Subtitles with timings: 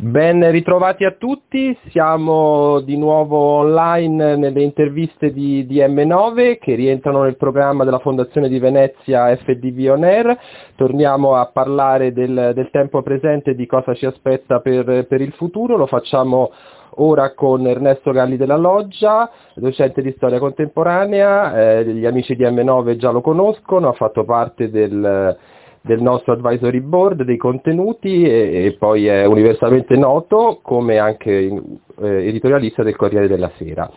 [0.00, 7.24] Ben ritrovati a tutti, siamo di nuovo online nelle interviste di, di, M9 che rientrano
[7.24, 10.38] nel programma della Fondazione di Venezia FDV On Air.
[10.76, 15.32] Torniamo a parlare del, del tempo presente e di cosa ci aspetta per, per il
[15.32, 16.52] futuro, lo facciamo
[17.00, 22.94] ora con Ernesto Galli della Loggia, docente di storia contemporanea, eh, gli amici di M9
[22.98, 25.36] già lo conoscono, ha fatto parte del
[25.80, 32.26] del nostro advisory board dei contenuti e, e poi è universalmente noto come anche eh,
[32.28, 33.90] editorialista del Corriere della Sera.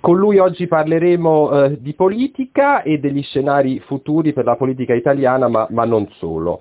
[0.00, 5.48] Con lui oggi parleremo eh, di politica e degli scenari futuri per la politica italiana,
[5.48, 6.60] ma, ma non solo.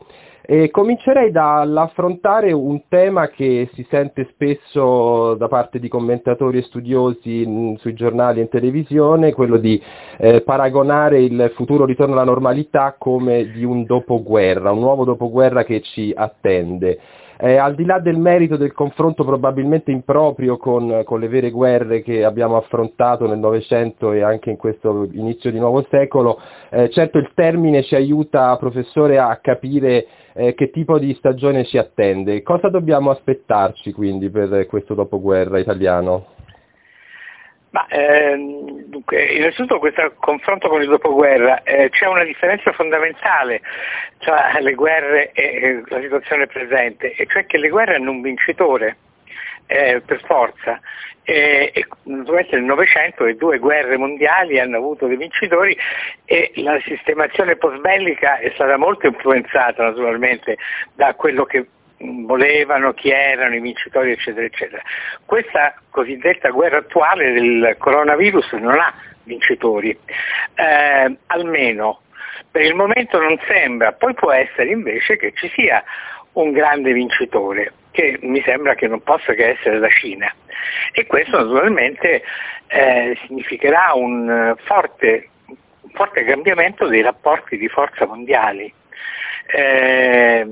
[0.49, 7.41] E comincerei dall'affrontare un tema che si sente spesso da parte di commentatori e studiosi
[7.41, 9.77] in, sui giornali e in televisione, quello di
[10.17, 15.81] eh, paragonare il futuro ritorno alla normalità come di un dopoguerra, un nuovo dopoguerra che
[15.81, 16.97] ci attende.
[17.39, 22.01] Eh, al di là del merito del confronto probabilmente improprio con, con, le vere guerre
[22.01, 27.19] che abbiamo affrontato nel Novecento e anche in questo inizio di nuovo secolo, eh, certo
[27.19, 32.41] il termine ci aiuta, professore, a capire eh, che tipo di stagione ci attende.
[32.41, 36.36] Cosa dobbiamo aspettarci quindi per questo dopoguerra italiano?
[37.69, 43.61] Ma, ehm, dunque, innanzitutto questo confronto con il dopoguerra, eh, c'è una differenza fondamentale
[44.19, 48.97] tra le guerre e la situazione presente, e cioè che le guerre hanno un vincitore
[49.67, 50.79] eh, per forza.
[51.23, 55.77] E, e, naturalmente nel Novecento le due guerre mondiali hanno avuto dei vincitori
[56.23, 60.57] e la sistemazione post-bellica è stata molto influenzata naturalmente
[60.93, 64.81] da quello che volevano, chi erano i vincitori, eccetera, eccetera.
[65.25, 69.97] Questa cosiddetta guerra attuale del coronavirus non ha vincitori,
[70.55, 72.01] eh, almeno
[72.49, 75.83] per il momento non sembra, poi può essere invece che ci sia
[76.33, 80.31] un grande vincitore che mi sembra che non possa che essere la Cina.
[80.91, 82.23] E questo naturalmente
[82.67, 88.71] eh, significherà un forte, un forte, cambiamento dei rapporti di forza mondiali.
[89.47, 90.45] Eh,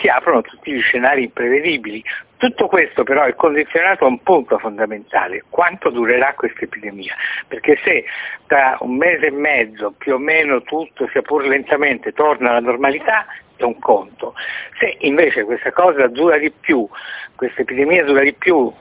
[0.00, 2.02] si aprono tutti gli scenari imprevedibili.
[2.36, 7.14] Tutto questo però è condizionato a un punto fondamentale, quanto durerà questa epidemia,
[7.48, 8.04] perché se
[8.46, 13.26] tra un mese e mezzo più o meno tutto, sia pur lentamente, torna alla normalità,
[13.58, 14.34] è un conto.
[14.78, 16.88] Se invece questa cosa dura di più,
[17.34, 18.72] questa epidemia dura di più,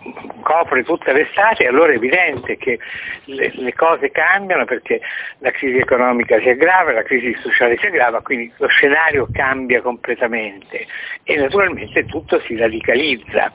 [0.41, 2.79] copre tutta l'estate, allora è evidente che
[3.25, 5.01] le, le, cose cambiano perché
[5.39, 10.85] la crisi economica si aggrava, la crisi sociale si aggrava, quindi lo scenario cambia completamente
[11.23, 13.53] e naturalmente tutto si radicalizza.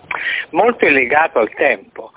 [0.50, 2.11] Molto è legato al tempo.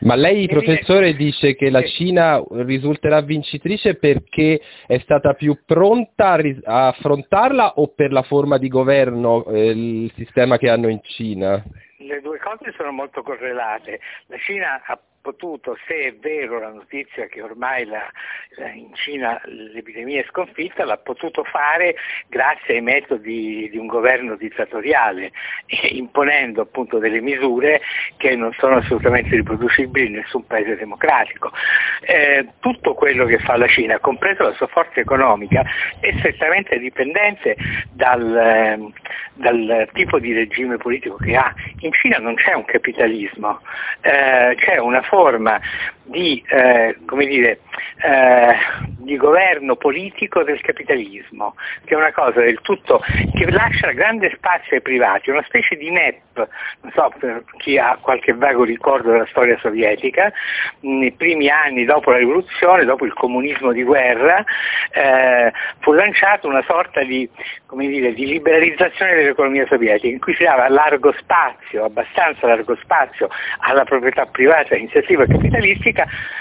[0.00, 6.88] Ma lei, professore, dice che la Cina risulterà vincitrice perché è stata più pronta a
[6.88, 11.62] affrontarla o per la forma di governo, eh, il sistema che hanno in Cina?
[11.98, 14.00] Le due cose sono molto correlate.
[14.26, 18.10] La Cina ha potuto, se è vero la notizia che ormai la,
[18.74, 21.94] in Cina l'epidemia è sconfitta, l'ha potuto fare
[22.28, 25.30] grazie ai metodi di un governo dittatoriale,
[25.92, 27.80] imponendo appunto delle misure
[28.16, 31.52] che non sono assolutamente riproducibili in nessun paese democratico.
[32.00, 35.62] Eh, tutto quello che fa la Cina, compreso la sua forza economica,
[36.00, 37.56] è strettamente dipendente
[37.92, 38.92] dal, eh,
[39.34, 41.54] dal tipo di regime politico che ha.
[41.78, 43.60] In Cina non c'è un capitalismo,
[44.00, 45.60] eh, c'è una forma
[46.04, 47.60] di, eh, dire,
[48.02, 48.54] eh,
[48.98, 51.54] di, governo politico del capitalismo,
[51.84, 53.00] che è una cosa del tutto
[53.34, 56.48] che lascia grande spazio ai privati, una specie di NEP,
[56.80, 60.32] non so per chi ha qualche vago ricordo della storia sovietica,
[60.80, 64.44] nei primi anni dopo la rivoluzione, dopo il comunismo di guerra,
[64.90, 67.28] eh, fu lanciata una sorta di,
[67.70, 73.28] dire, di liberalizzazione dell'economia sovietica, in cui si dava largo spazio, abbastanza largo spazio
[73.60, 75.91] alla proprietà privata, iniziativa capitalistica,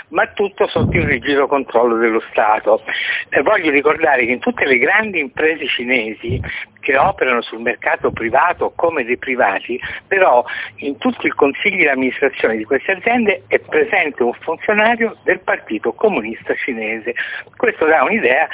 [0.09, 2.83] ma tutto sotto il rigido controllo dello Stato.
[3.29, 6.39] Eh, voglio ricordare che in tutte le grandi imprese cinesi
[6.79, 10.43] che operano sul mercato privato come dei privati, però
[10.77, 15.93] in tutti i consigli di amministrazione di queste aziende è presente un funzionario del Partito
[15.93, 17.13] Comunista Cinese.
[17.55, 18.47] Questo dà un'idea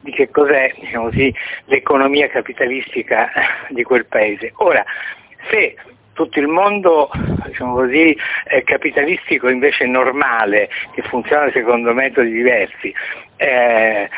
[0.00, 1.34] di che cos'è diciamo così,
[1.66, 3.30] l'economia capitalistica
[3.68, 4.52] di quel paese.
[4.56, 4.84] Ora,
[5.50, 5.76] se
[6.14, 7.10] tutto il mondo
[7.46, 8.16] diciamo così,
[8.64, 12.94] capitalistico invece normale, che funziona secondo metodi diversi,
[13.36, 14.08] eh,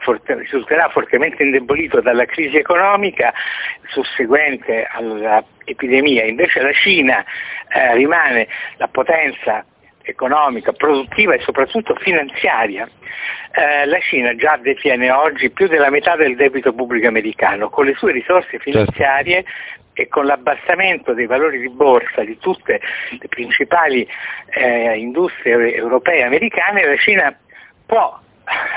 [0.00, 3.32] forte, risulterà fortemente indebolito dalla crisi economica
[3.88, 7.24] susseguente all'epidemia, invece la Cina
[7.68, 9.64] eh, rimane la potenza
[10.04, 12.88] economica, produttiva e soprattutto finanziaria.
[13.54, 17.94] Eh, la Cina già detiene oggi più della metà del debito pubblico americano, con le
[17.94, 22.80] sue risorse finanziarie certo e con l'abbassamento dei valori di borsa di tutte
[23.10, 24.06] le principali
[24.50, 27.36] eh, industrie europee e americane, la Cina
[27.84, 28.18] può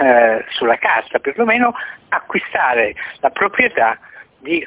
[0.02, 1.74] eh, sulla carta perlomeno
[2.10, 3.98] acquistare la proprietà
[4.40, 4.66] di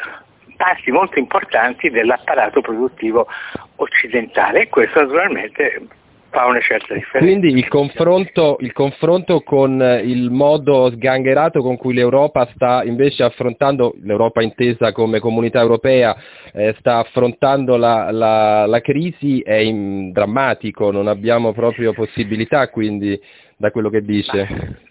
[0.56, 3.28] parti molto importanti dell'apparato produttivo
[3.76, 4.62] occidentale.
[4.62, 5.82] E questo naturalmente
[6.30, 7.18] fa una certa differenza.
[7.18, 13.94] Quindi il confronto, il confronto, con il modo sgangherato con cui l'Europa sta invece affrontando,
[14.02, 16.16] l'Europa intesa come comunità europea,
[16.52, 23.18] eh, sta affrontando la, la, la crisi è in, drammatico, non abbiamo proprio possibilità quindi
[23.56, 24.46] da quello che dice.
[24.50, 24.86] Ma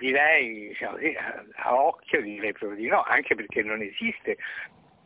[0.00, 0.96] direi diciamo,
[1.56, 4.38] a occhio direi proprio di no, anche perché non esiste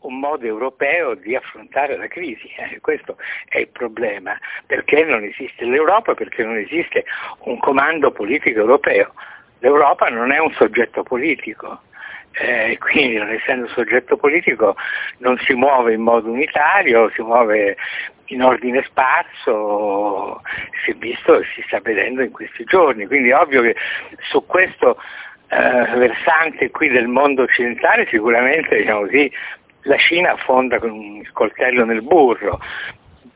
[0.04, 2.48] un modo europeo di affrontare la crisi.
[2.56, 3.16] Eh, questo
[3.48, 7.04] è il problema, perché non esiste l'Europa, perché non esiste
[7.40, 9.12] un comando politico europeo.
[9.60, 11.80] L'Europa non è un soggetto politico,
[12.32, 14.76] eh, quindi non essendo un soggetto politico
[15.18, 17.76] non si muove in modo unitario, si muove
[18.26, 20.42] in ordine sparso,
[20.84, 23.06] si è visto e si sta vedendo in questi giorni.
[23.06, 23.76] Quindi è ovvio che
[24.30, 24.98] su questo
[25.48, 29.30] eh, versante qui del mondo occidentale sicuramente diciamo così,
[29.84, 32.60] la Cina affonda con il coltello nel burro.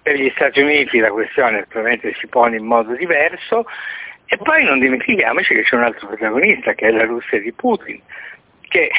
[0.03, 3.67] Per gli Stati Uniti la questione probabilmente si pone in modo diverso
[4.27, 8.01] e poi non dimentichiamoci che c'è un altro protagonista che è la Russia di Putin,
[8.69, 8.91] che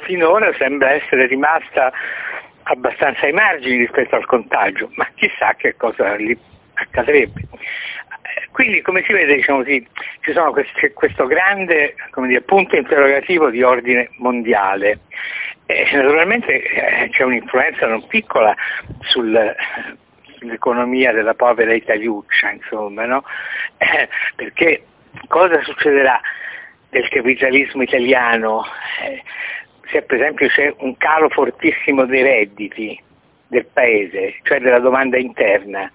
[0.00, 1.92] finora sembra essere rimasta
[2.64, 6.36] abbastanza ai margini rispetto al contagio, ma chissà che cosa gli
[6.74, 7.42] accadrebbe.
[8.52, 9.86] Quindi come si vede diciamo così,
[10.20, 15.00] ci sono questi, questo grande dire, punto interrogativo di ordine mondiale
[15.70, 18.56] e naturalmente eh, c'è un'influenza non piccola
[19.00, 19.54] sul,
[20.38, 23.22] sull'economia della povera italiuccia, insomma, no?
[23.76, 24.84] eh, perché
[25.26, 26.18] cosa succederà
[26.88, 28.64] del capitalismo italiano
[29.02, 29.22] eh,
[29.90, 32.98] se per esempio c'è un calo fortissimo dei redditi
[33.48, 35.92] del paese, cioè della domanda interna?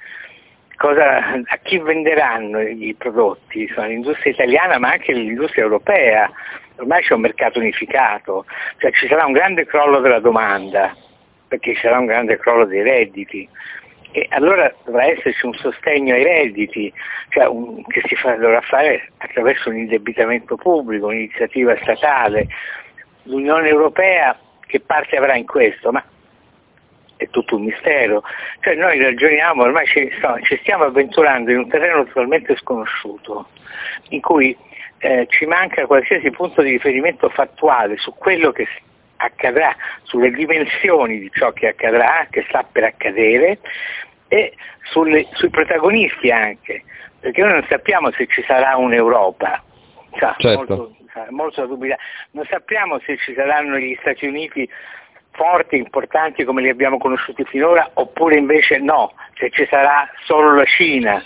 [0.75, 3.67] Cosa, a chi venderanno i prodotti?
[3.73, 6.29] Sono l'industria italiana ma anche l'industria europea
[6.77, 8.45] ormai c'è un mercato unificato,
[8.77, 10.95] cioè ci sarà un grande crollo della domanda,
[11.47, 13.47] perché ci sarà un grande crollo dei redditi.
[14.11, 16.93] E allora dovrà esserci un sostegno ai redditi,
[17.29, 22.47] cioè un, che si fa, dovrà fare attraverso un indebitamento pubblico, un'iniziativa statale.
[23.23, 24.37] L'Unione Europea
[24.67, 25.91] che parte avrà in questo?
[25.91, 26.03] Ma
[27.15, 28.23] è tutto un mistero.
[28.59, 30.11] Cioè noi ragioniamo, ormai ci,
[30.43, 33.47] ci stiamo avventurando in un terreno totalmente sconosciuto,
[34.09, 34.55] in cui
[35.03, 38.65] eh, ci manca qualsiasi punto di riferimento fattuale su quello che
[39.17, 43.59] accadrà, sulle dimensioni di ciò che accadrà, che sta per accadere
[44.29, 44.53] e
[44.83, 46.83] sulle, sui protagonisti anche,
[47.19, 49.61] perché noi non sappiamo se ci sarà un'Europa,
[50.17, 50.55] cioè, certo.
[50.57, 50.95] molto,
[51.31, 51.97] molto da
[52.31, 54.69] non sappiamo se ci saranno gli Stati Uniti
[55.31, 60.65] forti, importanti come li abbiamo conosciuti finora, oppure invece no, se ci sarà solo la
[60.65, 61.21] Cina,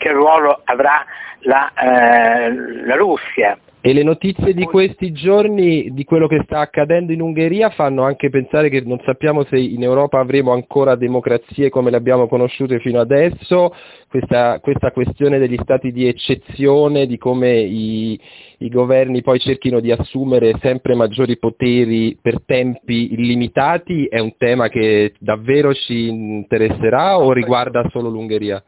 [0.00, 1.04] che ruolo avrà
[1.40, 3.58] la, eh, la Russia.
[3.82, 8.28] E le notizie di questi giorni, di quello che sta accadendo in Ungheria, fanno anche
[8.28, 13.00] pensare che non sappiamo se in Europa avremo ancora democrazie come le abbiamo conosciute fino
[13.00, 13.74] adesso,
[14.06, 18.20] questa, questa questione degli stati di eccezione, di come i,
[18.58, 24.68] i, governi poi cerchino di assumere sempre maggiori poteri per tempi illimitati, è un tema
[24.68, 28.62] che davvero ci interesserà o riguarda solo l'Ungheria?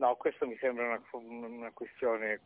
[0.00, 1.00] No, questo mi sembra una,
[1.46, 2.40] una questione,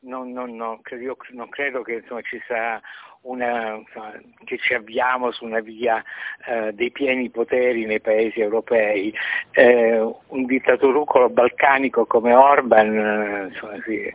[0.00, 2.78] non, non, non, credo, non, credo, che insomma, ci sarà
[3.22, 4.12] una, insomma,
[4.44, 6.04] che ci avviamo su una via
[6.46, 9.14] eh, dei pieni poteri nei paesi europei.
[9.52, 14.12] Eh, un dittatorucolo balcanico come Orban eh, insomma, si,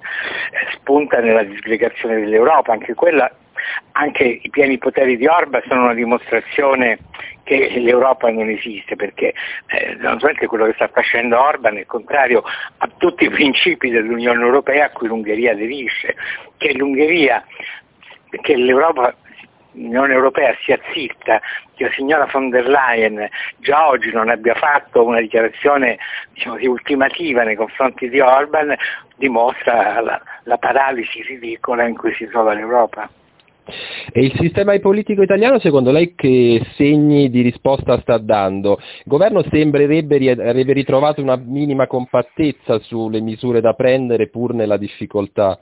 [0.73, 3.35] spunta nella disgregazione dell'Europa, anche quella
[3.93, 6.99] anche i pieni poteri di Orban sono una dimostrazione
[7.43, 9.33] che l'Europa non esiste perché
[9.67, 12.43] eh, non solamente quello che sta facendo Orban è contrario
[12.77, 16.15] a tutti i principi dell'Unione Europea a cui l'Ungheria aderisce,
[16.57, 17.43] che l'Ungheria,
[18.41, 19.15] che l'Europa
[19.71, 21.41] l'Unione Europea sia zitta,
[21.75, 25.97] che la signora von der Leyen già oggi non abbia fatto una dichiarazione
[26.33, 28.75] diciamo così, ultimativa nei confronti di Orban,
[29.15, 33.09] dimostra la, la paralisi ridicola in cui si trova l'Europa.
[34.11, 38.79] E il sistema politico italiano secondo lei che segni di risposta sta dando?
[38.79, 45.59] Il governo sembrerebbe aver ritrovato una minima compattezza sulle misure da prendere pur nella difficoltà.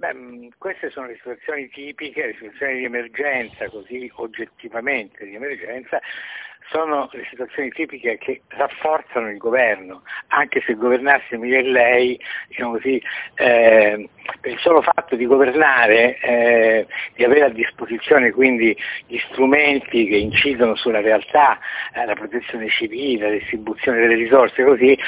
[0.00, 6.00] Beh, mm, queste sono le situazioni tipiche, le situazioni di emergenza, così oggettivamente di emergenza,
[6.70, 12.72] sono le situazioni tipiche che rafforzano il governo, anche se governasse io e lei, diciamo
[12.72, 13.02] così,
[13.34, 14.08] eh,
[14.40, 20.16] per il solo fatto di governare, eh, di avere a disposizione quindi gli strumenti che
[20.16, 21.58] incidono sulla realtà,
[21.94, 24.98] eh, la protezione civile, la distribuzione delle risorse, così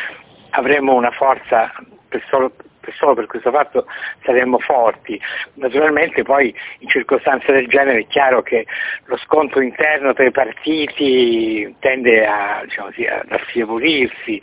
[0.51, 1.73] avremmo una forza
[2.09, 2.53] per solo,
[2.91, 3.87] solo per questo fatto
[4.25, 5.21] saremmo forti.
[5.55, 8.67] Naturalmente poi in circostanze del genere è chiaro che
[9.05, 14.43] lo scontro interno tra i partiti tende a, diciamo così, ad affievolirsi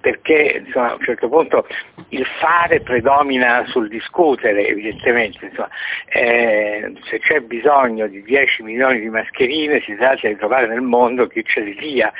[0.00, 1.66] perché insomma, a un certo punto
[2.08, 5.68] il fare predomina sul discutere evidentemente, insomma,
[6.06, 11.26] eh, se c'è bisogno di 10 milioni di mascherine si tratta di trovare nel mondo
[11.26, 12.10] chi ce li dia,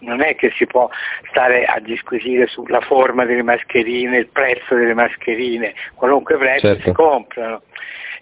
[0.00, 0.88] non è che si può
[1.30, 6.82] stare a disquisire sulla forma delle mascherine, il prezzo delle mascherine, qualunque prezzo certo.
[6.82, 7.62] si comprano.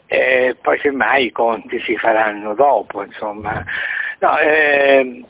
[0.07, 3.63] Eh, poi semmai i conti si faranno dopo, insomma.
[4.21, 5.23] No, eh,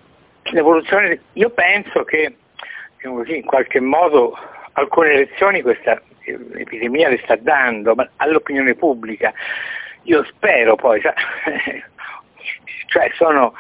[0.44, 2.37] l'evoluzione, io penso che
[2.97, 4.37] diciamo così, in qualche modo
[4.73, 9.32] alcune lezioni questa epidemia le sta dando all'opinione pubblica.
[10.02, 11.00] Io spero poi,
[12.87, 13.54] cioè sono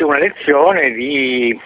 [0.00, 1.58] una lezione di,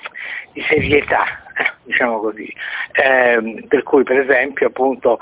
[0.52, 1.24] di serietà,
[1.56, 2.52] eh, diciamo così,
[2.92, 5.18] eh, per cui per esempio appunto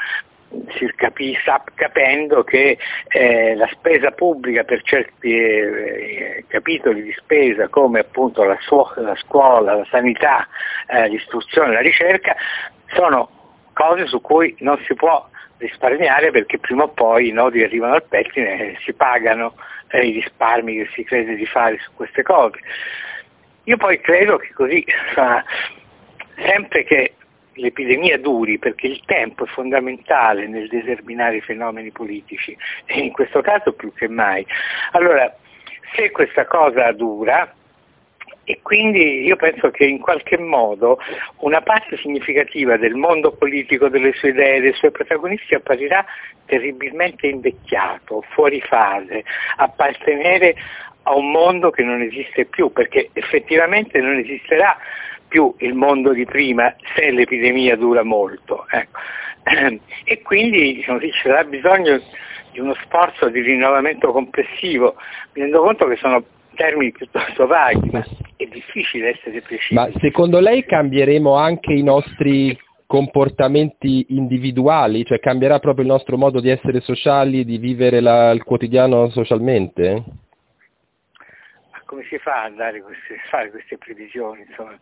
[0.76, 2.78] si capisce capendo che
[3.08, 9.16] eh, la spesa pubblica per certi eh, capitoli di spesa come appunto la, su- la
[9.16, 10.46] scuola, la sanità,
[10.86, 12.36] eh, l'istruzione, la ricerca
[12.94, 13.28] sono
[13.72, 15.28] cose su cui non si può
[15.58, 19.54] risparmiare perché prima o poi i nodi arrivano al pettine e si pagano.
[19.56, 22.58] eh, i risparmi che si crede di fare su queste cose.
[23.64, 24.84] Io poi credo che così,
[26.36, 27.14] sempre che
[27.54, 33.40] l'epidemia duri, perché il tempo è fondamentale nel determinare i fenomeni politici, e in questo
[33.40, 34.46] caso più che mai.
[34.92, 35.34] Allora,
[35.94, 37.54] se questa cosa dura,
[38.48, 40.98] e quindi io penso che in qualche modo
[41.38, 46.04] una parte significativa del mondo politico, delle sue idee, dei suoi protagonisti apparirà
[46.44, 49.24] terribilmente invecchiato, fuori fase,
[49.56, 50.54] appartenere
[51.02, 54.76] a un mondo che non esiste più, perché effettivamente non esisterà
[55.26, 58.64] più il mondo di prima se l'epidemia dura molto.
[58.70, 59.00] Ecco.
[60.08, 62.00] E quindi diciamo, ci sarà bisogno
[62.52, 64.94] di uno sforzo di rinnovamento complessivo.
[65.32, 66.22] Mi rendo conto che sono
[66.54, 68.04] termini piuttosto vaghi, ma
[68.36, 69.74] è difficile essere precisi.
[69.74, 76.40] Ma secondo lei cambieremo anche i nostri comportamenti individuali, cioè cambierà proprio il nostro modo
[76.40, 80.04] di essere sociali, di vivere la, il quotidiano socialmente?
[81.72, 84.44] Ma come si fa a queste, fare queste previsioni?
[84.48, 84.78] Insomma?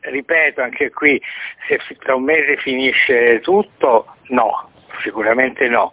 [0.00, 1.20] Ripeto anche qui,
[1.66, 4.70] se tra un mese finisce tutto, no,
[5.02, 5.92] sicuramente no.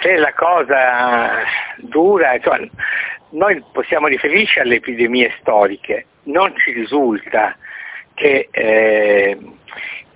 [0.00, 1.42] Se la cosa
[1.76, 2.66] dura, insomma,
[3.30, 7.56] noi possiamo riferirci alle epidemie storiche, non ci risulta
[8.14, 9.38] che, eh,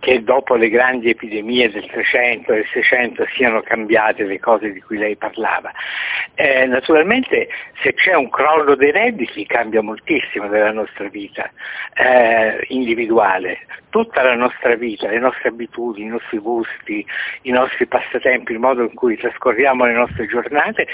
[0.04, 4.82] che dopo le grandi epidemie del 300 e del 600 siano cambiate le cose di
[4.82, 5.72] cui lei parlava.
[6.34, 7.48] Eh, naturalmente
[7.80, 11.50] se c'è un crollo dei redditi cambia moltissimo della nostra vita
[11.94, 17.06] eh, individuale, tutta la nostra vita, le nostre abitudini, i nostri gusti,
[17.42, 20.86] i nostri passatempi, il modo in cui trascorriamo le nostre giornate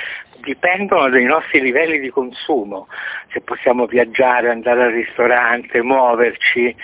[0.43, 2.87] dipendono dai nostri livelli di consumo,
[3.33, 6.75] se possiamo viaggiare, andare al ristorante, muoverci.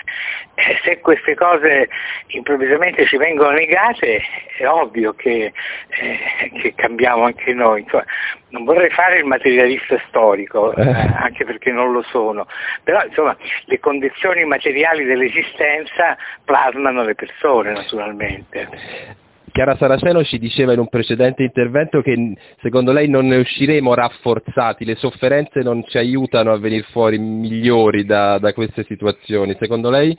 [0.55, 1.87] Eh, se queste cose
[2.27, 4.21] improvvisamente ci vengono negate
[4.57, 5.53] è ovvio che,
[5.87, 7.81] eh, che cambiamo anche noi.
[7.81, 8.05] Insomma,
[8.49, 11.11] non vorrei fare il materialista storico, eh, eh.
[11.15, 12.47] anche perché non lo sono,
[12.83, 19.25] però insomma, le condizioni materiali dell'esistenza plasmano le persone naturalmente.
[19.51, 24.85] Chiara Saraceno ci diceva in un precedente intervento che secondo lei non ne usciremo rafforzati,
[24.85, 30.15] le sofferenze non ci aiutano a venire fuori migliori da, da queste situazioni, secondo lei?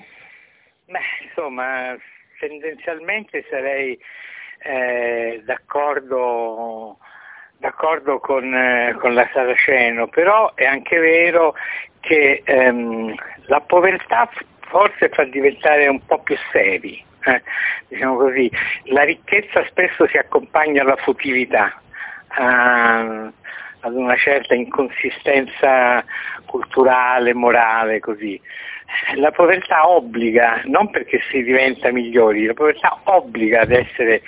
[0.89, 1.97] Beh, insomma,
[2.39, 3.99] tendenzialmente sarei
[4.61, 6.99] eh, d'accordo,
[7.59, 11.55] d'accordo con, eh, con, la Saraceno, però è anche vero
[12.01, 13.15] che ehm,
[13.47, 14.31] la povertà
[14.61, 17.43] forse fa diventare un po' più seri eh,
[17.89, 18.51] diciamo così,
[18.85, 21.81] la ricchezza spesso si accompagna alla futilità,
[22.29, 23.31] a,
[23.81, 26.05] ad una certa inconsistenza
[26.47, 28.41] culturale, morale, così.
[29.17, 34.23] La povertà obbliga, non perché si diventa migliori, la povertà obbliga ad essere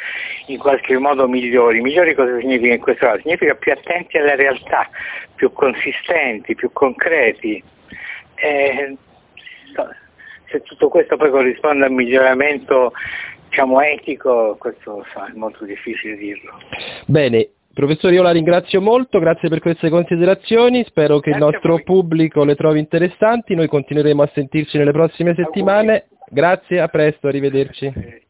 [0.46, 1.80] in qualche modo migliori.
[1.80, 3.22] Migliori cosa significa in questo caso?
[3.22, 4.88] Significa più attenti alla realtà,
[5.34, 7.62] più consistenti, più concreti.
[8.34, 8.96] Eh,
[10.50, 12.92] se tutto questo poi corrisponde al miglioramento
[13.48, 16.58] diciamo, etico, questo so, è molto difficile dirlo.
[17.06, 17.48] Bene,
[17.80, 22.44] Professore, io la ringrazio molto, grazie per queste considerazioni, spero che Grazie il nostro pubblico
[22.44, 26.08] le trovi interessanti, noi continueremo a sentirci nelle prossime settimane.
[26.28, 28.28] Grazie, a presto, arrivederci.